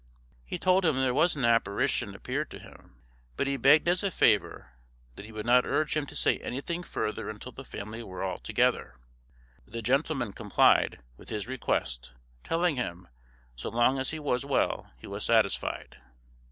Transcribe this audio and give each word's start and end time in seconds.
He 0.43 0.57
told 0.57 0.83
him 0.83 0.95
there 0.95 1.13
was 1.13 1.35
an 1.35 1.45
apparition 1.45 2.15
appeared 2.15 2.49
to 2.49 2.57
him, 2.57 2.95
but 3.37 3.45
he 3.45 3.55
begged 3.55 3.87
as 3.87 4.01
a 4.01 4.09
favour 4.09 4.71
that 5.15 5.25
he 5.27 5.31
would 5.31 5.45
not 5.45 5.63
urge 5.63 5.95
him 5.95 6.07
to 6.07 6.15
say 6.15 6.39
anything 6.39 6.81
further 6.81 7.29
until 7.29 7.51
the 7.51 7.63
family 7.63 8.01
were 8.01 8.23
altogether. 8.25 8.95
The 9.67 9.83
gentleman 9.83 10.33
complied 10.33 11.01
with 11.17 11.29
his 11.29 11.47
request, 11.47 12.13
telling 12.43 12.77
him, 12.77 13.09
so 13.55 13.69
long 13.69 13.99
as 13.99 14.09
he 14.09 14.17
was 14.17 14.43
well 14.43 14.89
he 14.97 15.05
was 15.05 15.23
satisfied. 15.23 15.97